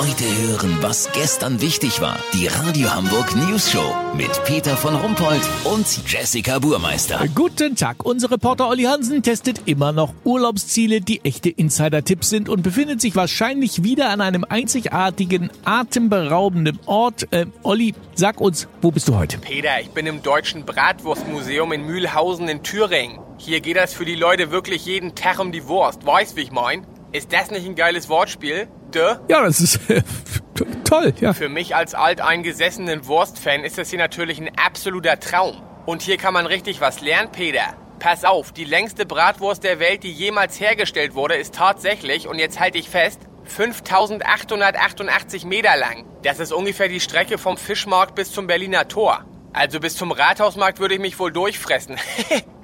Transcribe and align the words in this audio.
Heute 0.00 0.24
hören, 0.24 0.78
was 0.80 1.12
gestern 1.12 1.60
wichtig 1.60 2.00
war. 2.00 2.18
Die 2.32 2.46
Radio 2.46 2.90
Hamburg 2.90 3.36
News 3.36 3.70
Show 3.70 3.94
mit 4.16 4.30
Peter 4.44 4.74
von 4.74 4.94
Rumpold 4.94 5.42
und 5.64 5.86
Jessica 6.10 6.58
Burmeister. 6.58 7.22
Guten 7.34 7.76
Tag. 7.76 8.02
Unser 8.02 8.30
Reporter 8.30 8.70
Olli 8.70 8.84
Hansen 8.84 9.22
testet 9.22 9.60
immer 9.66 9.92
noch 9.92 10.14
Urlaubsziele, 10.24 11.02
die 11.02 11.22
echte 11.22 11.50
Insider-Tipps 11.50 12.30
sind 12.30 12.48
und 12.48 12.62
befindet 12.62 13.02
sich 13.02 13.14
wahrscheinlich 13.14 13.84
wieder 13.84 14.08
an 14.08 14.22
einem 14.22 14.46
einzigartigen, 14.48 15.50
atemberaubenden 15.66 16.80
Ort. 16.86 17.30
Äh, 17.30 17.44
Olli, 17.62 17.94
sag 18.14 18.40
uns, 18.40 18.68
wo 18.80 18.90
bist 18.90 19.06
du 19.06 19.18
heute? 19.18 19.36
Peter, 19.36 19.82
ich 19.82 19.90
bin 19.90 20.06
im 20.06 20.22
Deutschen 20.22 20.64
Bratwurstmuseum 20.64 21.72
in 21.72 21.84
Mühlhausen 21.84 22.48
in 22.48 22.62
Thüringen. 22.62 23.18
Hier 23.36 23.60
geht 23.60 23.76
das 23.76 23.92
für 23.92 24.06
die 24.06 24.14
Leute 24.14 24.50
wirklich 24.50 24.86
jeden 24.86 25.14
Tag 25.14 25.38
um 25.40 25.52
die 25.52 25.68
Wurst. 25.68 26.06
Weißt, 26.06 26.36
wie 26.36 26.40
ich 26.40 26.52
mein? 26.52 26.86
Ist 27.12 27.34
das 27.34 27.50
nicht 27.50 27.66
ein 27.66 27.74
geiles 27.74 28.08
Wortspiel? 28.08 28.66
Dö? 28.90 29.14
Ja, 29.28 29.44
das 29.44 29.60
ist 29.60 29.90
äh, 29.90 30.02
toll, 30.84 31.12
ja. 31.20 31.32
Für 31.32 31.48
mich 31.48 31.74
als 31.74 31.94
alteingesessenen 31.94 33.06
Wurstfan 33.06 33.64
ist 33.64 33.78
das 33.78 33.90
hier 33.90 33.98
natürlich 33.98 34.40
ein 34.40 34.50
absoluter 34.58 35.18
Traum. 35.20 35.62
Und 35.86 36.02
hier 36.02 36.16
kann 36.16 36.34
man 36.34 36.46
richtig 36.46 36.80
was 36.80 37.00
lernen, 37.00 37.30
Peter. 37.32 37.74
Pass 37.98 38.24
auf, 38.24 38.52
die 38.52 38.64
längste 38.64 39.06
Bratwurst 39.06 39.62
der 39.62 39.78
Welt, 39.78 40.02
die 40.02 40.12
jemals 40.12 40.58
hergestellt 40.58 41.14
wurde, 41.14 41.34
ist 41.34 41.54
tatsächlich, 41.54 42.28
und 42.28 42.38
jetzt 42.38 42.58
halte 42.58 42.78
ich 42.78 42.88
fest, 42.88 43.20
5888 43.44 45.44
Meter 45.44 45.76
lang. 45.76 46.04
Das 46.22 46.38
ist 46.38 46.52
ungefähr 46.52 46.88
die 46.88 47.00
Strecke 47.00 47.38
vom 47.38 47.56
Fischmarkt 47.56 48.14
bis 48.14 48.32
zum 48.32 48.46
Berliner 48.46 48.88
Tor. 48.88 49.24
Also 49.52 49.80
bis 49.80 49.96
zum 49.96 50.12
Rathausmarkt 50.12 50.78
würde 50.78 50.94
ich 50.94 51.00
mich 51.00 51.18
wohl 51.18 51.32
durchfressen. 51.32 51.96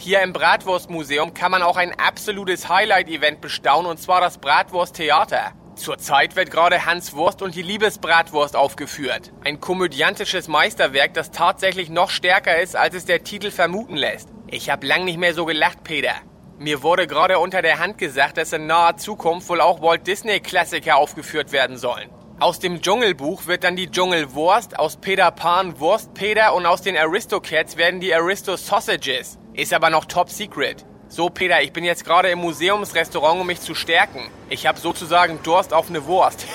Hier 0.00 0.22
im 0.22 0.32
Bratwurstmuseum 0.32 1.34
kann 1.34 1.50
man 1.50 1.64
auch 1.64 1.76
ein 1.76 1.92
absolutes 1.98 2.68
Highlight-Event 2.68 3.40
bestaunen, 3.40 3.90
und 3.90 3.98
zwar 3.98 4.20
das 4.20 4.38
Bratwursttheater. 4.38 5.54
Zurzeit 5.74 6.36
wird 6.36 6.52
gerade 6.52 6.86
Hans 6.86 7.14
Wurst 7.14 7.42
und 7.42 7.56
die 7.56 7.62
Liebesbratwurst 7.62 8.54
aufgeführt. 8.54 9.32
Ein 9.42 9.60
komödiantisches 9.60 10.46
Meisterwerk, 10.46 11.14
das 11.14 11.32
tatsächlich 11.32 11.90
noch 11.90 12.10
stärker 12.10 12.60
ist, 12.60 12.76
als 12.76 12.94
es 12.94 13.06
der 13.06 13.24
Titel 13.24 13.50
vermuten 13.50 13.96
lässt. 13.96 14.28
Ich 14.46 14.70
hab 14.70 14.84
lang 14.84 15.04
nicht 15.04 15.18
mehr 15.18 15.34
so 15.34 15.46
gelacht, 15.46 15.82
Peter. 15.82 16.14
Mir 16.58 16.84
wurde 16.84 17.08
gerade 17.08 17.40
unter 17.40 17.60
der 17.60 17.80
Hand 17.80 17.98
gesagt, 17.98 18.36
dass 18.36 18.52
in 18.52 18.68
naher 18.68 18.98
Zukunft 18.98 19.48
wohl 19.48 19.60
auch 19.60 19.82
Walt 19.82 20.06
Disney-Klassiker 20.06 20.96
aufgeführt 20.96 21.50
werden 21.50 21.76
sollen. 21.76 22.08
Aus 22.38 22.60
dem 22.60 22.82
Dschungelbuch 22.82 23.48
wird 23.48 23.64
dann 23.64 23.74
die 23.74 23.90
Dschungelwurst, 23.90 24.78
aus 24.78 24.98
Peter 24.98 25.32
Pan 25.32 25.80
Wurstpeter 25.80 26.54
und 26.54 26.66
aus 26.66 26.82
den 26.82 26.96
Aristocats 26.96 27.76
werden 27.76 27.98
die 27.98 28.14
Aristo 28.14 28.54
Sausages. 28.54 29.38
Ist 29.58 29.72
aber 29.72 29.90
noch 29.90 30.04
top 30.04 30.30
secret. 30.30 30.84
So, 31.08 31.30
Peter, 31.30 31.60
ich 31.60 31.72
bin 31.72 31.82
jetzt 31.82 32.04
gerade 32.04 32.30
im 32.30 32.38
Museumsrestaurant, 32.38 33.40
um 33.40 33.46
mich 33.48 33.60
zu 33.60 33.74
stärken. 33.74 34.30
Ich 34.50 34.68
habe 34.68 34.78
sozusagen 34.78 35.42
Durst 35.42 35.74
auf 35.74 35.88
eine 35.88 36.06
Wurst. 36.06 36.46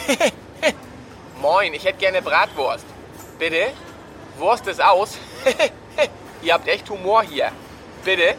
Moin, 1.41 1.73
ich 1.73 1.83
hätte 1.83 1.97
gerne 1.97 2.21
Bratwurst. 2.21 2.85
Bitte? 3.37 3.73
Wurst 4.37 4.67
ist 4.67 4.81
aus? 4.81 5.17
Ihr 6.43 6.53
habt 6.53 6.69
echt 6.69 6.89
Humor 6.89 7.23
hier. 7.23 7.51
Bitte? 8.05 8.35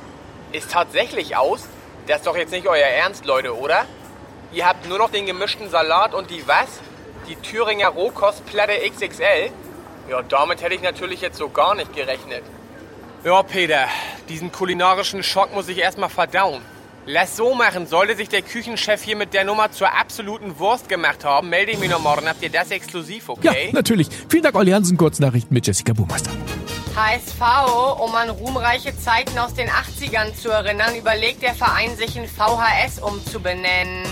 Ist 0.52 0.72
tatsächlich 0.72 1.36
aus? 1.36 1.68
Das 2.06 2.20
ist 2.20 2.26
doch 2.26 2.36
jetzt 2.38 2.52
nicht 2.52 2.66
euer 2.66 2.86
Ernst, 2.86 3.26
Leute, 3.26 3.54
oder? 3.54 3.84
Ihr 4.50 4.66
habt 4.66 4.88
nur 4.88 4.96
noch 4.96 5.10
den 5.10 5.26
gemischten 5.26 5.68
Salat 5.68 6.14
und 6.14 6.30
die 6.30 6.48
was? 6.48 6.80
Die 7.28 7.36
Thüringer 7.36 7.88
Rohkostplatte 7.88 8.72
XXL? 8.88 9.50
Ja, 10.08 10.22
damit 10.22 10.62
hätte 10.62 10.74
ich 10.74 10.80
natürlich 10.80 11.20
jetzt 11.20 11.36
so 11.36 11.50
gar 11.50 11.74
nicht 11.74 11.94
gerechnet. 11.94 12.44
Ja, 13.24 13.42
Peter, 13.42 13.88
diesen 14.28 14.52
kulinarischen 14.52 15.22
Schock 15.22 15.54
muss 15.54 15.68
ich 15.68 15.78
erstmal 15.78 16.08
verdauen. 16.08 16.62
Lass 17.06 17.36
so 17.36 17.54
machen, 17.54 17.86
sollte 17.86 18.16
sich 18.16 18.30
der 18.30 18.40
Küchenchef 18.40 19.02
hier 19.02 19.16
mit 19.16 19.34
der 19.34 19.44
Nummer 19.44 19.70
zur 19.70 19.92
absoluten 19.92 20.58
Wurst 20.58 20.88
gemacht 20.88 21.22
haben, 21.22 21.50
melde 21.50 21.72
ich 21.72 21.78
mich 21.78 21.90
noch 21.90 22.00
morgen. 22.00 22.26
Habt 22.26 22.42
ihr 22.42 22.48
das 22.48 22.70
exklusiv, 22.70 23.28
okay? 23.28 23.66
Ja, 23.66 23.72
natürlich. 23.72 24.08
Vielen 24.30 24.42
Dank, 24.42 24.54
Olli 24.54 24.70
Hansen. 24.70 24.96
Kurznachrichten 24.96 25.52
mit 25.52 25.66
Jessica 25.66 25.92
Burmeister. 25.92 26.30
HSV, 26.96 28.00
um 28.00 28.14
an 28.14 28.30
ruhmreiche 28.30 28.96
Zeiten 28.96 29.38
aus 29.38 29.52
den 29.52 29.68
80ern 29.68 30.34
zu 30.34 30.48
erinnern, 30.48 30.96
überlegt 30.96 31.42
der 31.42 31.54
Verein 31.54 31.94
sich 31.96 32.16
in 32.16 32.26
VHS 32.26 33.00
umzubenennen. 33.00 34.06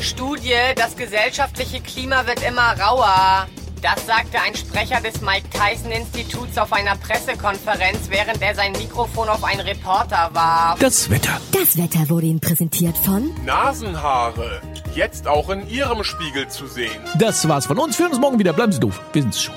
Studie, 0.00 0.54
das 0.76 0.96
gesellschaftliche 0.96 1.80
Klima 1.80 2.26
wird 2.26 2.42
immer 2.46 2.80
rauer. 2.80 3.48
Das 3.82 4.06
sagte 4.06 4.40
ein 4.40 4.54
Sprecher 4.54 5.00
des 5.00 5.20
Mike 5.20 5.48
Tyson 5.50 5.90
Instituts 5.92 6.56
auf 6.58 6.72
einer 6.72 6.96
Pressekonferenz, 6.96 8.08
während 8.08 8.40
er 8.42 8.54
sein 8.54 8.72
Mikrofon 8.72 9.28
auf 9.28 9.44
einen 9.44 9.60
Reporter 9.60 10.30
warf. 10.32 10.78
Das 10.78 11.10
Wetter. 11.10 11.40
Das 11.52 11.76
Wetter 11.76 12.08
wurde 12.08 12.26
Ihnen 12.26 12.40
präsentiert 12.40 12.96
von 12.96 13.30
Nasenhaare. 13.44 14.60
Jetzt 14.94 15.28
auch 15.28 15.50
in 15.50 15.68
Ihrem 15.68 16.04
Spiegel 16.04 16.48
zu 16.48 16.66
sehen. 16.66 16.90
Das 17.18 17.46
war's 17.48 17.66
von 17.66 17.78
uns. 17.78 17.98
Wir 17.98 18.04
hören 18.04 18.12
uns 18.12 18.20
morgen 18.20 18.38
wieder. 18.38 18.52
Bleiben 18.52 18.72
Sie 18.72 18.80
doof. 18.80 19.00
Wir 19.12 19.22
sind's 19.22 19.42
schon. 19.42 19.54